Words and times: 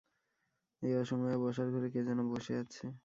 এই 0.81 0.93
অসময়েও 0.95 1.39
বসার 1.43 1.67
ঘরে 1.73 1.89
কে 1.93 1.99
যেন 2.07 2.19
বসে 2.31 2.53
আছে। 2.61 2.85